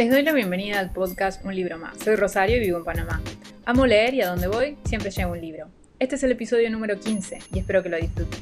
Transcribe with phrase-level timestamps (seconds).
[0.00, 1.98] Les doy la bienvenida al podcast Un libro más.
[1.98, 3.20] Soy Rosario y vivo en Panamá.
[3.66, 5.68] Amo leer y a donde voy siempre llevo un libro.
[5.98, 8.40] Este es el episodio número 15 y espero que lo disfruten.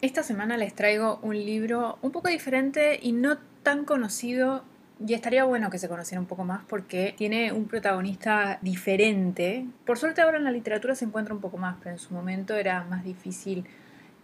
[0.00, 4.64] Esta semana les traigo un libro un poco diferente y no tan conocido
[5.06, 9.66] y estaría bueno que se conociera un poco más porque tiene un protagonista diferente.
[9.84, 12.54] Por suerte ahora en la literatura se encuentra un poco más, pero en su momento
[12.54, 13.66] era más difícil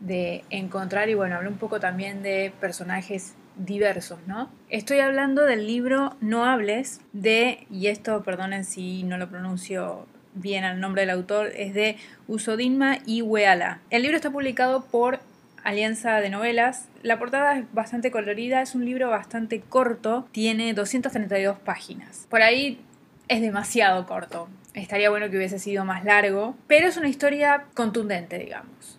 [0.01, 4.51] de encontrar y bueno, hablé un poco también de personajes diversos, ¿no?
[4.69, 10.65] Estoy hablando del libro No hables de, y esto perdonen si no lo pronuncio bien
[10.65, 13.81] el nombre del autor, es de Usodinma Iweala.
[13.91, 15.21] El libro está publicado por
[15.63, 16.89] Alianza de Novelas.
[17.03, 22.27] La portada es bastante colorida, es un libro bastante corto, tiene 232 páginas.
[22.29, 22.81] Por ahí
[23.29, 24.49] es demasiado corto.
[24.75, 28.99] Estaría bueno que hubiese sido más largo, pero es una historia contundente, digamos.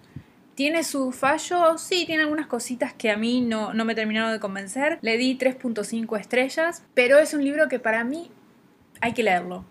[0.56, 1.78] ¿Tiene su fallo?
[1.78, 5.00] Sí, tiene algunas cositas que a mí no, no me terminaron de convencer.
[5.02, 8.32] Le di 3.5 estrellas, pero es un libro que para mí
[9.02, 9.66] hay que leerlo.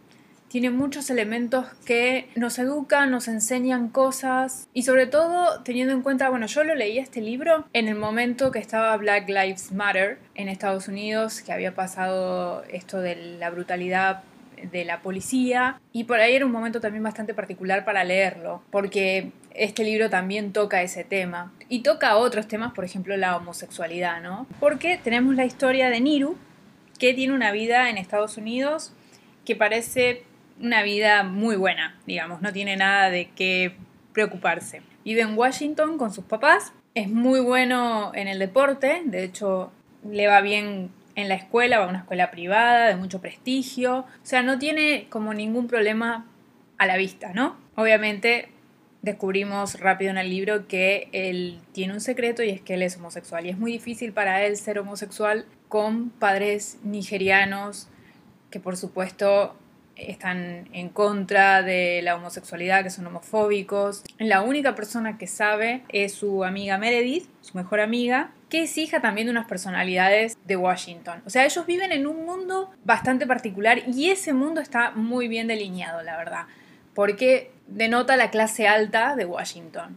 [0.48, 6.28] Tiene muchos elementos que nos educan, nos enseñan cosas y sobre todo teniendo en cuenta,
[6.28, 10.48] bueno, yo lo leí este libro en el momento que estaba Black Lives Matter en
[10.48, 14.22] Estados Unidos, que había pasado esto de la brutalidad
[14.70, 19.32] de la policía y por ahí era un momento también bastante particular para leerlo, porque
[19.54, 24.46] este libro también toca ese tema y toca otros temas, por ejemplo la homosexualidad, ¿no?
[24.60, 26.36] Porque tenemos la historia de Niru,
[26.98, 28.92] que tiene una vida en Estados Unidos
[29.44, 30.24] que parece
[30.60, 33.76] una vida muy buena, digamos, no tiene nada de qué
[34.12, 34.82] preocuparse.
[35.04, 39.72] Vive en Washington con sus papás, es muy bueno en el deporte, de hecho
[40.08, 44.06] le va bien en la escuela, va a una escuela privada de mucho prestigio, o
[44.22, 46.26] sea, no tiene como ningún problema
[46.78, 47.56] a la vista, ¿no?
[47.76, 48.48] Obviamente
[49.04, 52.96] descubrimos rápido en el libro que él tiene un secreto y es que él es
[52.96, 57.88] homosexual y es muy difícil para él ser homosexual con padres nigerianos
[58.50, 59.56] que por supuesto
[59.96, 64.02] están en contra de la homosexualidad, que son homofóbicos.
[64.18, 69.00] La única persona que sabe es su amiga Meredith, su mejor amiga, que es hija
[69.00, 71.22] también de unas personalidades de Washington.
[71.26, 75.46] O sea, ellos viven en un mundo bastante particular y ese mundo está muy bien
[75.46, 76.46] delineado, la verdad,
[76.94, 79.96] porque denota la clase alta de Washington.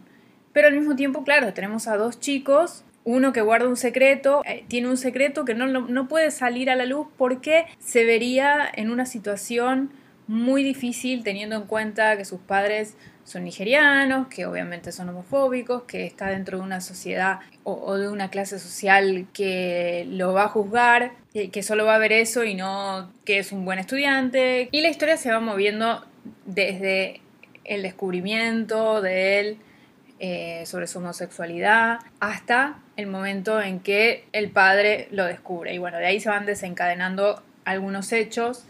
[0.52, 4.64] Pero al mismo tiempo, claro, tenemos a dos chicos uno que guarda un secreto, eh,
[4.68, 8.90] tiene un secreto que no, no, puede salir a la luz porque se vería en
[8.90, 9.90] una situación
[10.26, 16.04] muy difícil teniendo en cuenta que sus padres son nigerianos, que obviamente son homofóbicos, que
[16.04, 21.12] está dentro de una sociedad o, de una clase social que lo va a juzgar,
[21.32, 24.68] que, que solo va a ver eso y no que es un buen estudiante.
[24.70, 26.04] Y la historia se va moviendo
[26.44, 27.22] desde
[27.68, 29.58] el descubrimiento de él
[30.20, 35.72] eh, sobre su homosexualidad, hasta el momento en que el padre lo descubre.
[35.72, 38.64] Y bueno, de ahí se van desencadenando algunos hechos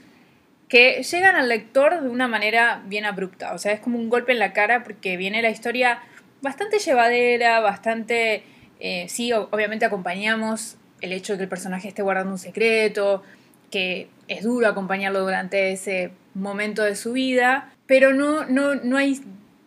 [0.69, 3.55] que llegan al lector de una manera bien abrupta.
[3.55, 6.01] O sea, es como un golpe en la cara porque viene la historia
[6.43, 8.43] bastante llevadera, bastante...
[8.81, 13.23] Eh, sí, obviamente acompañamos el hecho de que el personaje esté guardando un secreto,
[13.71, 19.21] que es duro acompañarlo durante ese momento de su vida, pero no, no, no hay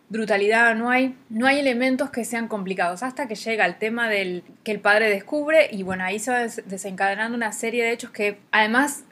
[0.08, 4.44] brutalidad, no hay, no hay elementos que sean complicados, hasta que llega el tema del
[4.64, 8.38] que el padre descubre y bueno, ahí se va desencadenando una serie de hechos que
[8.52, 9.06] además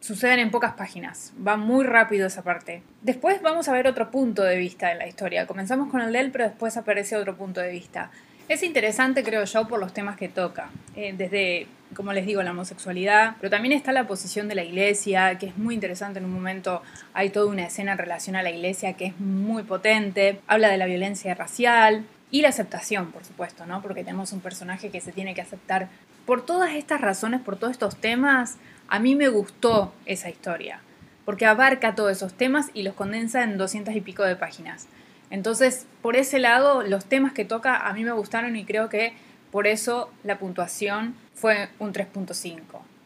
[0.00, 2.82] suceden en pocas páginas, va muy rápido esa parte.
[3.02, 6.20] Después vamos a ver otro punto de vista en la historia, comenzamos con el de
[6.20, 8.10] él, pero después aparece otro punto de vista.
[8.46, 11.66] Es interesante, creo yo, por los temas que toca, eh, desde,
[11.96, 15.56] como les digo, la homosexualidad, pero también está la posición de la iglesia, que es
[15.56, 16.82] muy interesante en un momento,
[17.14, 20.76] hay toda una escena en relación a la iglesia que es muy potente, habla de
[20.76, 23.80] la violencia racial y la aceptación, por supuesto, ¿no?
[23.80, 25.88] Porque tenemos un personaje que se tiene que aceptar.
[26.26, 30.80] Por todas estas razones, por todos estos temas, a mí me gustó esa historia,
[31.24, 34.86] porque abarca todos esos temas y los condensa en doscientas y pico de páginas.
[35.34, 39.14] Entonces, por ese lado, los temas que toca a mí me gustaron y creo que
[39.50, 42.60] por eso la puntuación fue un 3.5.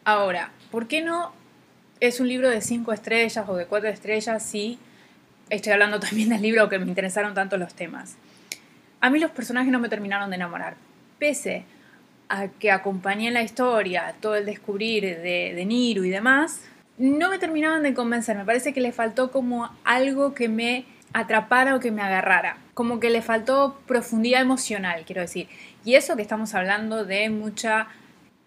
[0.05, 1.33] Ahora, ¿por qué no
[1.99, 4.77] es un libro de 5 estrellas o de 4 estrellas si
[5.49, 8.15] estoy hablando también del libro que me interesaron tanto los temas?
[9.01, 10.75] A mí los personajes no me terminaron de enamorar,
[11.17, 11.63] pese
[12.29, 16.61] a que acompañé la historia, todo el descubrir de, de Niru y demás,
[16.99, 21.75] no me terminaban de convencer, me parece que le faltó como algo que me atrapara
[21.75, 22.57] o que me agarrara.
[22.73, 25.47] Como que le faltó profundidad emocional, quiero decir.
[25.85, 27.87] Y eso que estamos hablando de mucha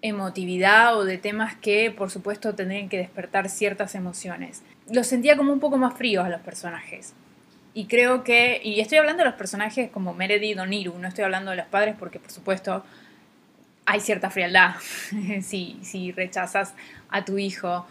[0.03, 4.63] emotividad o de temas que por supuesto tendrían que despertar ciertas emociones.
[4.91, 7.15] Los sentía como un poco más fríos a los personajes.
[7.75, 11.25] Y creo que, y estoy hablando de los personajes como Meredith o Niru, no estoy
[11.25, 12.85] hablando de los padres porque por supuesto
[13.87, 14.75] hay cierta frialdad
[15.43, 16.75] si, si rechazas
[17.09, 17.87] a tu hijo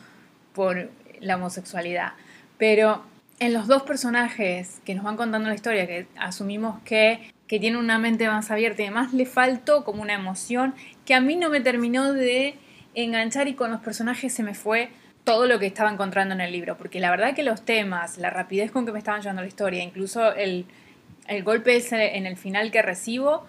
[0.54, 2.14] por la homosexualidad.
[2.58, 3.04] Pero
[3.42, 7.80] en los dos personajes que nos van contando la historia, que asumimos que, que tienen
[7.80, 11.50] una mente más abierta y además le faltó como una emoción que a mí no
[11.50, 12.54] me terminó de
[12.94, 14.92] enganchar y con los personajes se me fue
[15.24, 18.30] todo lo que estaba encontrando en el libro, porque la verdad que los temas, la
[18.30, 20.68] rapidez con que me estaban llevando la historia, incluso el,
[21.28, 23.48] el golpe ese en el final que recibo,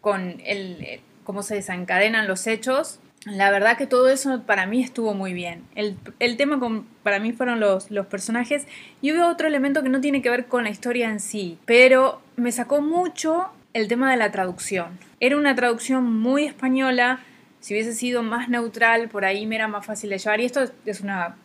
[0.00, 5.14] con el, cómo se desencadenan los hechos, la verdad que todo eso para mí estuvo
[5.14, 5.64] muy bien.
[5.74, 8.66] El, tema con, para mí fueron los, los personajes
[9.02, 12.22] y hubo otro elemento que no tiene que ver con la historia en sí, pero
[12.36, 14.98] me sacó mucho el tema de la traducción.
[15.20, 17.20] Era una traducción muy española,
[17.60, 20.40] si hubiese sido más neutral, por ahí me era más fácil de llevar.
[20.40, 21.36] Y esto es una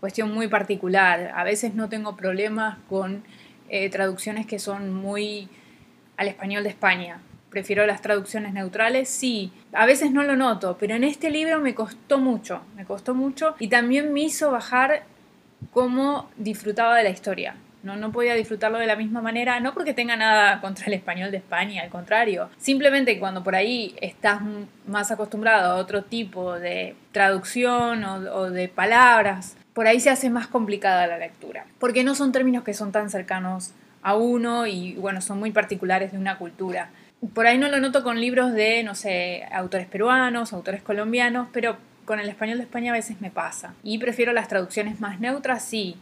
[0.00, 1.32] cuestión muy particular.
[1.34, 3.22] A veces no tengo problemas con
[3.68, 5.48] eh, traducciones que son muy
[6.16, 7.20] al español de España.
[7.54, 9.52] Prefiero las traducciones neutrales, sí.
[9.72, 13.54] A veces no lo noto, pero en este libro me costó mucho, me costó mucho
[13.60, 15.04] y también me hizo bajar
[15.70, 17.54] cómo disfrutaba de la historia.
[17.84, 21.30] No, no podía disfrutarlo de la misma manera, no porque tenga nada contra el español
[21.30, 22.50] de España, al contrario.
[22.58, 24.40] Simplemente cuando por ahí estás
[24.88, 30.28] más acostumbrado a otro tipo de traducción o, o de palabras, por ahí se hace
[30.28, 31.66] más complicada la lectura.
[31.78, 33.74] Porque no son términos que son tan cercanos
[34.04, 36.90] a uno y bueno, son muy particulares de una cultura.
[37.32, 41.76] Por ahí no lo noto con libros de, no sé, autores peruanos, autores colombianos, pero
[42.04, 43.74] con el español de España a veces me pasa.
[43.82, 45.96] Y prefiero las traducciones más neutras, sí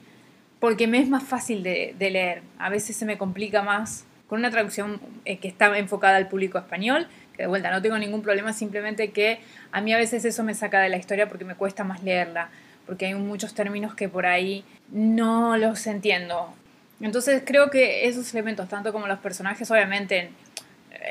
[0.63, 2.43] porque me es más fácil de, leer.
[2.57, 6.57] A veces se me complica más con una traducción eh, que está enfocada al público
[6.57, 9.41] español, que de vuelta no tengo ningún problema, simplemente que
[9.73, 12.49] a mí a veces eso me saca de la historia porque me cuesta más leerla,
[12.87, 16.55] porque hay muchos términos que por ahí no los entiendo.
[17.01, 20.31] Entonces creo que esos elementos, tanto como los personajes, obviamente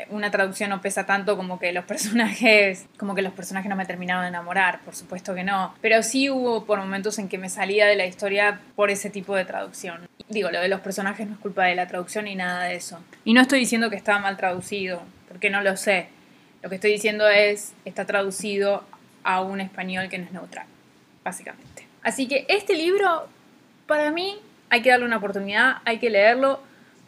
[0.09, 3.85] una traducción no pesa tanto como que los personajes, como que los personajes no me
[3.85, 5.73] terminaron de enamorar, por supuesto que no.
[5.81, 9.35] Pero sí hubo por momentos en que me salía de la historia por ese tipo
[9.35, 10.07] de traducción.
[10.29, 12.99] Digo, lo de los personajes no es culpa de la traducción ni nada de eso.
[13.25, 16.07] Y no estoy diciendo que estaba mal traducido, porque no lo sé.
[16.61, 18.83] Lo que estoy diciendo es, está traducido
[19.23, 20.65] a un español que no es neutral,
[21.23, 21.87] básicamente.
[22.03, 23.27] Así que este libro,
[23.87, 24.39] para mí,
[24.69, 26.61] hay que darle una oportunidad, hay que leerlo.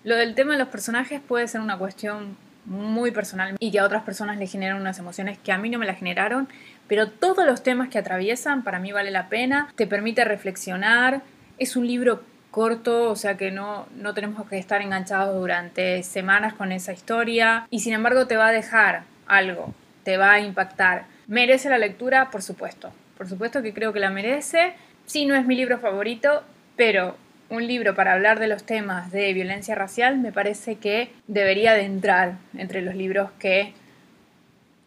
[0.04, 3.86] Lo del tema de los personajes puede ser una cuestión muy personal y que a
[3.86, 6.48] otras personas le generan unas emociones que a mí no me las generaron,
[6.88, 11.21] pero todos los temas que atraviesan para mí vale la pena, te permite reflexionar,
[11.57, 12.21] es un libro
[12.51, 17.68] corto, o sea que no, no tenemos que estar enganchados durante semanas con esa historia
[17.69, 19.74] y sin embargo te va a dejar algo,
[20.04, 21.06] te va a impactar.
[21.27, 22.30] ¿Merece la lectura?
[22.30, 24.74] Por supuesto, por supuesto que creo que la merece.
[25.06, 26.44] Sí, no es mi libro favorito,
[26.75, 27.18] pero
[27.50, 31.84] un libro para hablar de los temas de violencia racial, me parece que debería de
[31.84, 33.74] entrar entre los libros que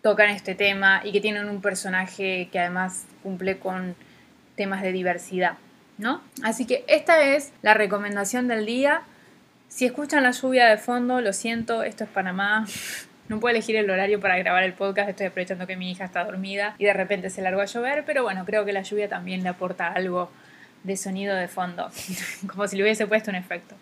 [0.02, 3.96] tocan este tema y que tienen un personaje que además cumple con
[4.54, 5.54] temas de diversidad,
[5.98, 6.22] ¿no?
[6.42, 9.02] Así que esta es la recomendación del día.
[9.68, 12.66] Si escuchan la lluvia de fondo, lo siento, esto es Panamá.
[13.28, 16.24] No puedo elegir el horario para grabar el podcast, estoy aprovechando que mi hija está
[16.24, 19.42] dormida y de repente se largó a llover, pero bueno, creo que la lluvia también
[19.42, 20.30] le aporta algo
[20.86, 21.90] de sonido de fondo,
[22.46, 23.74] como si le hubiese puesto un efecto.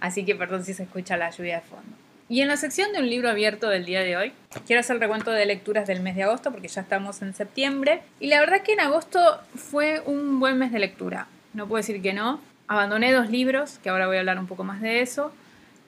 [0.00, 1.96] Así que perdón si se escucha la lluvia de fondo.
[2.28, 4.32] Y en la sección de un libro abierto del día de hoy,
[4.66, 8.02] quiero hacer el recuento de lecturas del mes de agosto porque ya estamos en septiembre.
[8.20, 9.20] Y la verdad que en agosto
[9.54, 11.26] fue un buen mes de lectura.
[11.52, 12.40] No puedo decir que no.
[12.68, 15.30] Abandoné dos libros, que ahora voy a hablar un poco más de eso.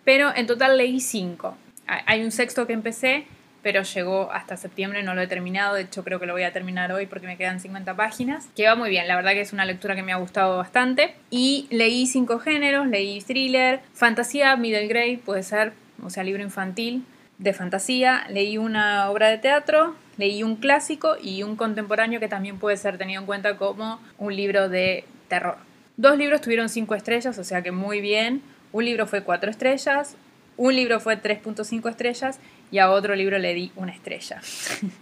[0.05, 1.57] Pero en total leí cinco.
[1.87, 3.27] Hay un sexto que empecé
[3.65, 6.53] pero llegó hasta septiembre, no lo he terminado, de hecho creo que lo voy a
[6.53, 9.55] terminar hoy porque me quedan 50 páginas, que va muy bien, la verdad que es
[9.55, 11.15] una lectura que me ha gustado bastante.
[11.31, 17.07] Y leí cinco géneros, leí thriller, fantasía, middle grade, puede ser, o sea, libro infantil
[17.39, 22.59] de fantasía, leí una obra de teatro, leí un clásico y un contemporáneo que también
[22.59, 25.57] puede ser tenido en cuenta como un libro de terror.
[25.97, 28.43] Dos libros tuvieron cinco estrellas, o sea que muy bien.
[28.73, 30.17] Un libro fue cuatro estrellas,
[30.57, 32.39] un libro fue 3.5 estrellas
[32.71, 34.41] y a otro libro le di una estrella.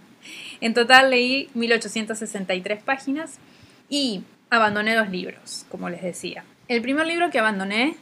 [0.61, 3.37] en total leí 1863 páginas
[3.89, 6.43] y abandoné dos libros, como les decía.
[6.67, 7.95] El primer libro que abandoné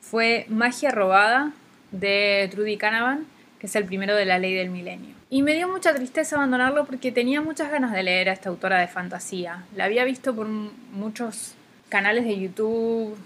[0.00, 1.52] fue Magia Robada
[1.92, 3.26] de Trudy Canavan,
[3.58, 5.14] que es el primero de la ley del milenio.
[5.28, 8.78] Y me dio mucha tristeza abandonarlo porque tenía muchas ganas de leer a esta autora
[8.78, 9.64] de fantasía.
[9.74, 11.54] La había visto por muchos
[11.88, 13.16] canales de YouTube,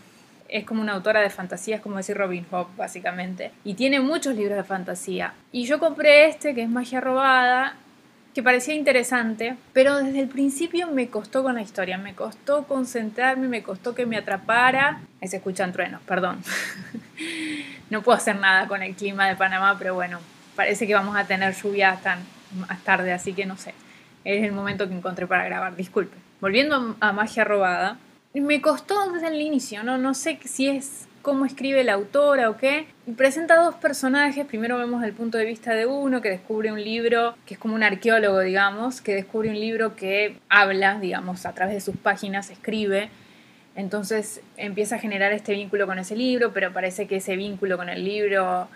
[0.51, 3.53] es como una autora de fantasía, es como decir Robin Hood, básicamente.
[3.65, 5.35] Y tiene muchos libros de fantasía.
[5.53, 7.77] Y yo compré este, que es Magia Robada,
[8.35, 13.49] que parecía interesante, pero desde el principio me costó con la historia, me costó concentrarme,
[13.49, 15.01] me costó que me atrapara.
[15.21, 16.43] Ahí se escuchan truenos, perdón.
[17.91, 20.19] no puedo hacer nada con el clima de Panamá, pero bueno,
[20.55, 22.19] parece que vamos a tener lluvia hasta
[22.69, 23.75] más tarde, así que no sé.
[24.25, 26.17] Es el momento que encontré para grabar, disculpe.
[26.41, 27.97] Volviendo a Magia Robada,
[28.35, 29.99] me costó desde el inicio, ¿no?
[29.99, 32.87] No sé si es cómo escribe la autora o qué.
[33.17, 34.47] presenta dos personajes.
[34.47, 37.75] Primero vemos el punto de vista de uno que descubre un libro, que es como
[37.75, 42.51] un arqueólogo, digamos, que descubre un libro que habla, digamos, a través de sus páginas,
[42.51, 43.11] escribe.
[43.75, 47.89] Entonces empieza a generar este vínculo con ese libro, pero parece que ese vínculo con
[47.89, 48.69] el libro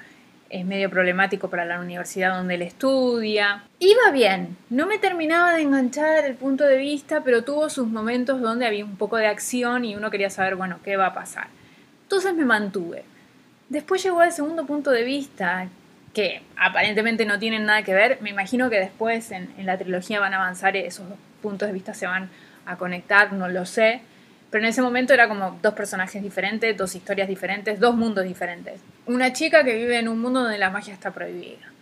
[0.54, 3.64] es medio problemático para la universidad donde él estudia.
[3.80, 8.40] Iba bien, no me terminaba de enganchar el punto de vista, pero tuvo sus momentos
[8.40, 11.49] donde había un poco de acción y uno quería saber, bueno, qué va a pasar.
[12.04, 13.02] Entonces me mantuve.
[13.68, 15.66] Después llegó el segundo punto de vista,
[16.12, 18.18] que aparentemente no tienen nada que ver.
[18.20, 21.04] Me imagino que después en, la trilogía van a avanzar, esos
[21.42, 22.30] puntos de vista se van
[22.64, 24.02] a conectar, no lo sé
[24.54, 28.80] pero en ese momento era como dos personajes diferentes, dos historias diferentes, dos mundos diferentes.
[29.04, 31.73] Una chica que vive en un mundo donde la magia está prohibida.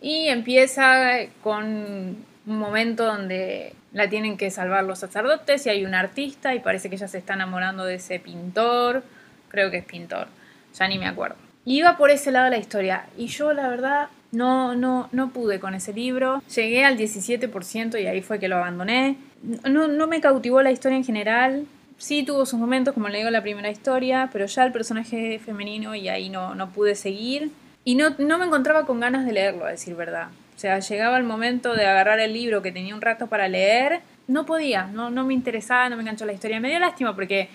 [0.00, 5.92] Y empieza con un momento donde la tienen que salvar los sacerdotes y hay un
[5.92, 9.02] artista y parece que ella se está enamorando de ese pintor,
[9.48, 10.28] creo que es pintor,
[10.78, 11.34] ya ni me acuerdo.
[11.64, 15.58] Y iba por ese lado la historia y yo la verdad no, no, no pude
[15.58, 16.44] con ese libro.
[16.54, 19.16] Llegué al 17% y ahí fue que lo abandoné.
[19.68, 21.66] No, no me cautivó la historia en general
[22.04, 25.94] sí tuvo sus momentos, como le digo la primera historia, pero ya el personaje femenino
[25.94, 27.50] y ahí no, no pude seguir.
[27.82, 30.28] Y no, no me encontraba con ganas de leerlo, a decir verdad.
[30.54, 34.00] O sea, llegaba el momento de agarrar el libro que tenía un rato para leer,
[34.26, 36.60] no podía, no, no me interesaba, no me enganchó la historia.
[36.60, 37.48] Me dio lástima porque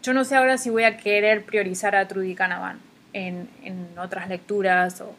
[0.00, 2.78] yo no sé ahora si voy a querer priorizar a Trudy Canavan
[3.12, 5.12] en, en otras lecturas o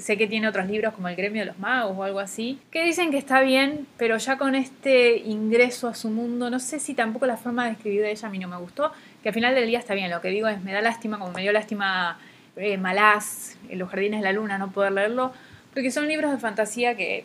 [0.00, 2.84] sé que tiene otros libros como El gremio de los magos o algo así, que
[2.84, 6.94] dicen que está bien, pero ya con este ingreso a su mundo, no sé si
[6.94, 9.54] tampoco la forma de escribir de ella a mí no me gustó, que al final
[9.54, 12.18] del día está bien, lo que digo es, me da lástima, como me dio lástima
[12.56, 15.32] eh, Malás, Los Jardines de la Luna, no poder leerlo,
[15.72, 17.24] porque son libros de fantasía que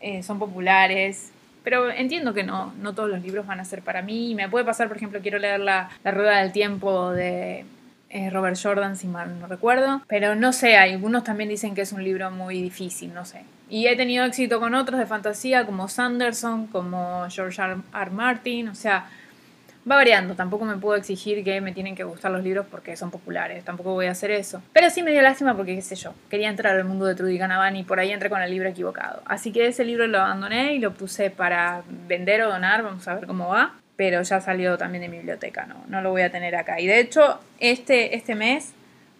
[0.00, 4.00] eh, son populares, pero entiendo que no, no todos los libros van a ser para
[4.00, 4.34] mí.
[4.34, 7.66] Me puede pasar, por ejemplo, quiero leer La, la Rueda del Tiempo de
[8.30, 10.02] Robert Jordan, si mal no recuerdo.
[10.08, 13.44] Pero no sé, algunos también dicen que es un libro muy difícil, no sé.
[13.68, 17.76] Y he tenido éxito con otros de fantasía como Sanderson, como George R.
[17.94, 18.10] R.
[18.10, 19.06] Martin, o sea,
[19.88, 20.34] va variando.
[20.34, 23.92] Tampoco me puedo exigir que me tienen que gustar los libros porque son populares, tampoco
[23.92, 24.60] voy a hacer eso.
[24.72, 27.38] Pero sí me dio lástima porque, qué sé yo, quería entrar al mundo de Trudy
[27.38, 29.22] Canavan y por ahí entré con el libro equivocado.
[29.24, 33.14] Así que ese libro lo abandoné y lo puse para vender o donar, vamos a
[33.14, 36.30] ver cómo va pero ya salió también de mi biblioteca, no, no lo voy a
[36.30, 36.80] tener acá.
[36.80, 38.72] Y de hecho, este, este mes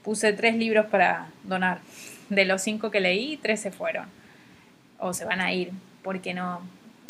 [0.02, 1.80] puse tres libros para donar.
[2.30, 4.06] De los cinco que leí, tres se fueron.
[4.98, 5.72] O se van a ir,
[6.02, 6.62] porque no...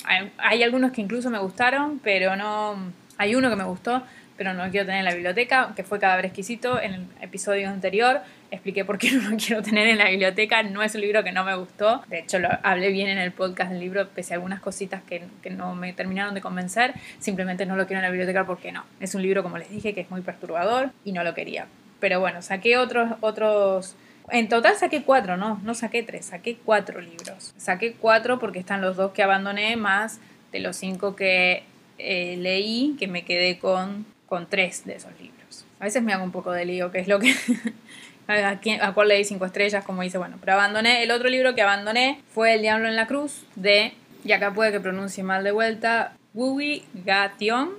[0.02, 2.92] Hay, hay algunos que incluso me gustaron, pero no...
[3.18, 4.02] Hay uno que me gustó,
[4.40, 7.68] pero no lo quiero tener en la biblioteca, que fue Cadáver Exquisito en el episodio
[7.68, 8.22] anterior.
[8.50, 10.62] Expliqué por qué no lo quiero tener en la biblioteca.
[10.62, 12.02] No es un libro que no me gustó.
[12.08, 15.24] De hecho, lo hablé bien en el podcast del libro, pese a algunas cositas que,
[15.42, 16.94] que no me terminaron de convencer.
[17.18, 18.86] Simplemente no lo quiero en la biblioteca porque no.
[18.98, 21.66] Es un libro, como les dije, que es muy perturbador y no lo quería.
[22.00, 23.94] Pero bueno, saqué otros, otros
[24.30, 27.52] en total saqué cuatro, no, no saqué tres, saqué cuatro libros.
[27.58, 30.18] Saqué cuatro porque están los dos que abandoné, más
[30.50, 31.64] de los cinco que
[31.98, 35.66] eh, leí, que me quedé con con tres de esos libros.
[35.80, 37.34] A veces me hago un poco de lío, que es lo que...
[38.28, 42.20] a, cuál leí cinco estrellas, como dice, bueno, pero abandoné, el otro libro que abandoné
[42.32, 43.92] fue El Diablo en la Cruz, de,
[44.24, 47.70] y acá puede que pronuncie mal de vuelta, Wugi Gation,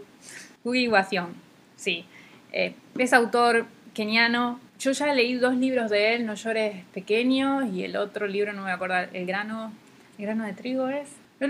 [0.65, 1.35] Gation,
[1.77, 2.05] sí,
[2.51, 7.85] eh, es autor keniano, yo ya leí dos libros de él, No llores pequeño, y
[7.85, 9.71] el otro libro, no me voy a acordar, El grano,
[10.17, 11.07] el grano de trigo es,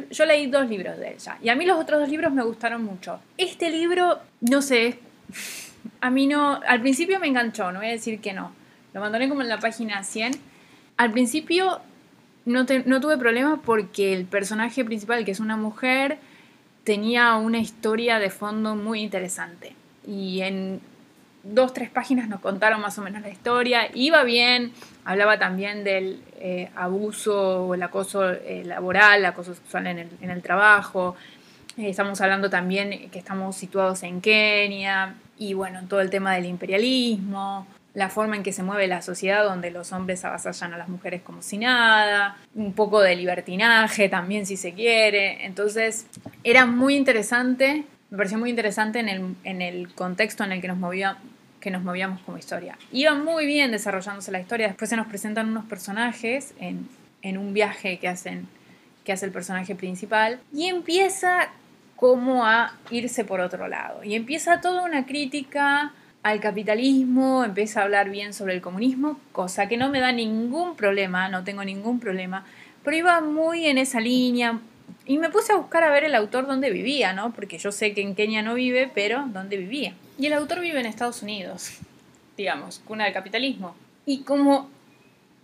[0.10, 2.84] yo, leí dos libros de ella y a mí los otros dos libros me gustaron
[2.84, 3.20] mucho.
[3.38, 5.00] Este libro, no sé,
[6.02, 8.54] a mí no, al principio me enganchó, no voy a decir que no.
[8.94, 10.34] Lo abandoné como en la página 100.
[10.98, 11.80] Al principio
[12.46, 16.18] no, no tuve problema porque el personaje principal, que es una mujer,
[16.84, 19.76] tenía una historia de fondo muy interesante.
[20.06, 20.82] Y en
[21.44, 23.90] dos, tres páginas nos contaron más o menos la historia.
[23.94, 24.74] Iba bien,
[25.06, 30.10] hablaba también del eh, abuso o el acoso eh, laboral, el acoso sexual en el,
[30.22, 31.16] en el trabajo.
[31.78, 36.46] Eh, estamos hablando también que estamos situados en Kenia y bueno, todo el tema del
[36.46, 40.88] imperialismo, la forma en que se mueve la sociedad donde los hombres avasallan a las
[40.88, 45.46] mujeres como si nada, un poco de libertinaje también si se quiere.
[45.46, 46.06] Entonces
[46.44, 50.68] era muy interesante me pareció muy interesante en el, en el contexto en el que
[50.68, 51.18] nos, movía,
[51.62, 52.78] que nos movíamos como historia.
[52.92, 56.90] Iba muy bien desarrollándose la historia, después se nos presentan unos personajes en,
[57.22, 58.48] en un viaje que, hacen,
[59.06, 61.50] que hace el personaje principal y empieza
[61.96, 64.04] como a irse por otro lado.
[64.04, 69.68] Y empieza toda una crítica al capitalismo, empieza a hablar bien sobre el comunismo, cosa
[69.68, 72.46] que no me da ningún problema, no tengo ningún problema,
[72.84, 74.60] pero iba muy en esa línea
[75.06, 77.34] y me puse a buscar a ver el autor dónde vivía, ¿no?
[77.34, 79.94] Porque yo sé que en Kenia no vive, pero dónde vivía.
[80.22, 81.80] Y el autor vive en Estados Unidos,
[82.38, 83.76] digamos, cuna del capitalismo.
[84.06, 84.70] Y como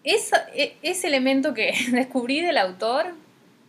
[0.03, 0.35] ese,
[0.83, 3.07] ese elemento que descubrí del autor,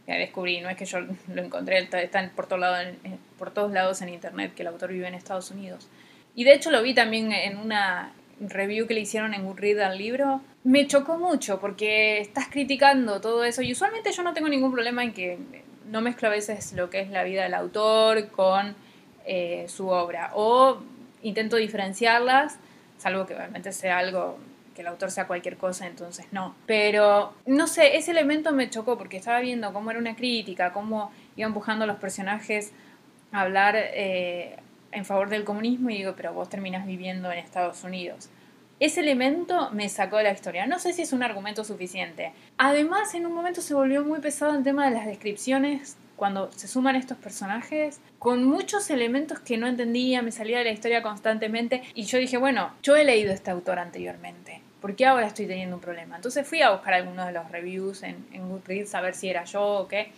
[0.05, 2.93] que descubrí, no es que yo lo encontré, está por, todo lado,
[3.39, 5.89] por todos lados en internet que el autor vive en Estados Unidos.
[6.35, 9.97] Y de hecho lo vi también en una review que le hicieron en Goodreads al
[9.97, 10.43] libro.
[10.63, 15.03] Me chocó mucho porque estás criticando todo eso y usualmente yo no tengo ningún problema
[15.03, 15.39] en que
[15.87, 18.77] no mezclo a veces lo que es la vida del autor con
[19.25, 20.83] eh, su obra o
[21.23, 22.59] intento diferenciarlas,
[22.99, 24.39] salvo que obviamente sea algo
[24.75, 26.55] que el autor sea cualquier cosa, entonces no.
[26.67, 31.11] Pero no sé, ese elemento me chocó porque estaba viendo cómo era una crítica, cómo
[31.37, 32.73] iba empujando a los personajes
[33.33, 34.57] a hablar eh,
[34.93, 38.31] en favor del comunismo y digo, pero vos terminás viviendo en Estados Unidos.
[38.81, 40.67] Ese elemento me sacó de la historia.
[40.67, 42.33] No sé si es un argumento suficiente.
[42.57, 46.67] Además, en un momento se volvió muy pesado el tema de las descripciones cuando se
[46.67, 51.83] suman estos personajes, con muchos elementos que no entendía, me salía de la historia constantemente
[51.95, 54.61] y yo dije, bueno, yo he leído este autor anteriormente.
[54.81, 56.17] ¿Por qué ahora estoy teniendo un problema?
[56.17, 59.45] Entonces fui a buscar algunos de los reviews en, en Goodreads a ver si era
[59.45, 60.11] yo o qué.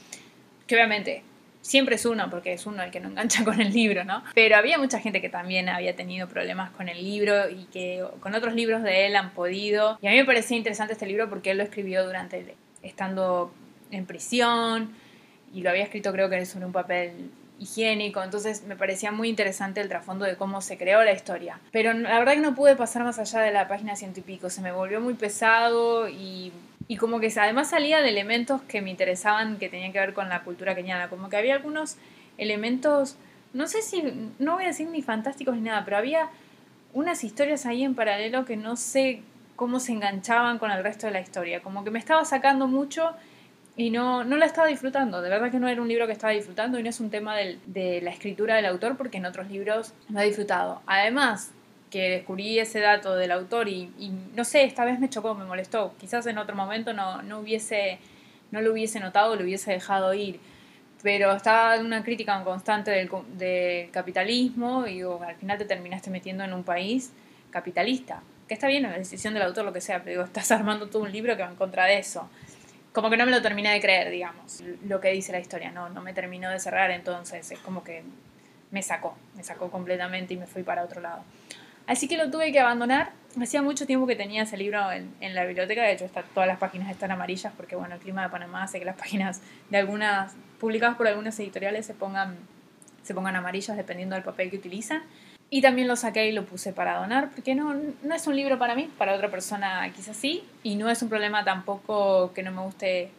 [0.66, 1.22] Que obviamente
[1.60, 4.24] siempre es uno, porque es uno el que no engancha con el libro, ¿no?
[4.34, 8.34] Pero había mucha gente que también había tenido problemas con el libro y que con
[8.34, 9.98] otros libros de él han podido.
[10.00, 13.52] Y a mí me parecía interesante este libro porque él lo escribió durante estando
[13.90, 14.94] en prisión
[15.52, 19.80] y lo había escrito creo que sobre un papel higiénico, entonces me parecía muy interesante
[19.80, 21.60] el trasfondo de cómo se creó la historia.
[21.72, 24.48] Pero la verdad que no pude pasar más allá de la página ciento y pico,
[24.48, 26.52] se me volvió muy pesado y
[26.90, 30.28] y como que además salía de elementos que me interesaban que tenían que ver con
[30.28, 31.96] la cultura keniana, como que había algunos
[32.36, 33.14] elementos,
[33.52, 34.02] no sé si,
[34.40, 36.30] no voy a decir ni fantásticos ni nada, pero había
[36.92, 39.22] unas historias ahí en paralelo que no sé
[39.54, 43.12] cómo se enganchaban con el resto de la historia, como que me estaba sacando mucho
[43.80, 46.34] y no, no la estaba disfrutando, de verdad que no era un libro que estaba
[46.34, 49.94] disfrutando y no es un tema de la escritura del autor porque en otros libros
[50.10, 50.82] lo he disfrutado.
[50.86, 51.52] Además,
[51.90, 53.90] que descubrí ese dato del autor y,
[54.34, 55.94] no sé, esta vez me chocó, me molestó.
[55.98, 57.98] Quizás en otro momento no, no, hubiese,
[58.50, 60.40] no lo hubiese notado, lo hubiese dejado ir.
[61.02, 66.64] Pero estaba una crítica constante del, capitalismo y al final te terminaste metiendo en un
[66.64, 67.12] país
[67.50, 68.22] capitalista.
[68.46, 71.02] Que está bien, la decisión del autor, lo que sea, pero digo, estás armando todo
[71.02, 72.28] un libro que va en contra de eso.
[72.92, 75.70] Como que no me lo terminé de creer, digamos, lo que dice la historia.
[75.70, 78.02] No, no me terminó de cerrar, entonces es como que
[78.70, 81.22] me sacó, me sacó completamente y me fui para otro lado.
[81.86, 83.10] Así que lo tuve que abandonar.
[83.40, 86.58] Hacía mucho tiempo que tenía ese libro en, la biblioteca, de hecho está, todas las
[86.58, 90.34] páginas están amarillas porque bueno, el clima de Panamá hace que las páginas de algunas,
[90.58, 92.36] publicadas por algunas editoriales, se pongan,
[93.02, 95.02] se pongan amarillas dependiendo del papel que utilizan.
[95.50, 98.58] Y también lo saqué y lo puse para donar, porque no, no es un libro
[98.58, 102.52] para mí, para otra persona quizás sí, y no es un problema tampoco que no
[102.52, 103.10] me guste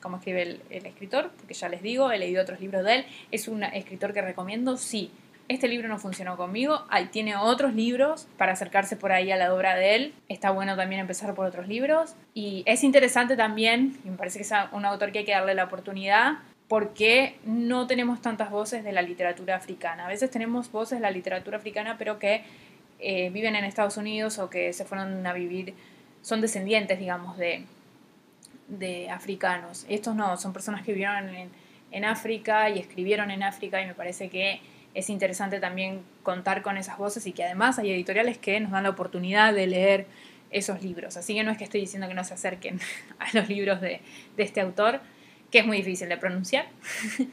[0.00, 3.48] cómo escribe el, escritor, porque ya les digo, he leído otros libros de él, es
[3.48, 5.10] un escritor que recomiendo, sí,
[5.48, 9.54] este libro no funcionó conmigo, ahí tiene otros libros para acercarse por ahí a la
[9.54, 14.10] obra de él, está bueno también empezar por otros libros y es interesante también, y
[14.10, 18.20] me parece que es un autor que hay que darle la oportunidad, porque no tenemos
[18.20, 20.04] tantas voces de la literatura africana.
[20.04, 22.42] A veces tenemos voces de la literatura africana, pero que
[22.98, 25.74] eh, viven en Estados Unidos o que se fueron a vivir,
[26.22, 27.64] son descendientes, digamos, de,
[29.10, 29.86] africanos.
[29.88, 31.50] Estos no, son personas que vivieron en,
[31.90, 34.60] en África y escribieron en África y me parece que
[34.94, 38.82] es interesante también contar con esas voces y que además hay editoriales que nos dan
[38.82, 40.06] la oportunidad de leer
[40.50, 41.16] esos libros.
[41.16, 42.80] Así que no es que estoy diciendo que no se acerquen
[43.18, 44.00] a los libros de,
[44.36, 45.00] este autor,
[45.50, 46.66] que es muy difícil de pronunciar.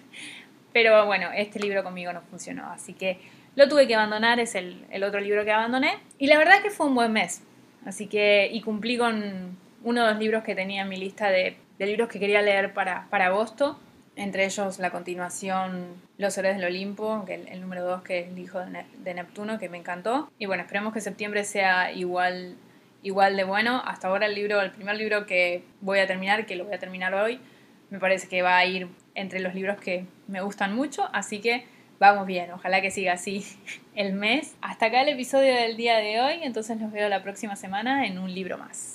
[0.73, 3.19] Pero bueno, este libro conmigo no funcionó, así que
[3.55, 5.99] lo tuve que abandonar, es el, otro libro que abandoné.
[6.17, 7.41] Y la verdad es que fue un buen mes,
[7.85, 11.57] así que y cumplí con uno de los libros que tenía en mi lista de,
[11.79, 13.79] libros que quería leer para, para agosto
[14.15, 18.39] entre ellos la continuación Los Héroes del Olimpo, que el, número 2 que es el
[18.39, 20.31] hijo de, Neptuno, que me encantó.
[20.39, 22.55] Y bueno, esperemos que septiembre sea igual,
[23.03, 23.81] igual de bueno.
[23.85, 26.79] Hasta ahora el libro, el primer libro que voy a terminar, que lo voy a
[26.79, 27.39] terminar hoy,
[27.89, 31.65] me parece que va a ir entre los libros que me gustan mucho, así que
[31.99, 33.45] vamos bien, ojalá que siga así
[33.95, 34.55] el mes.
[34.61, 38.19] Hasta acá el episodio del día de hoy, entonces los veo la próxima semana en
[38.19, 38.93] un libro más.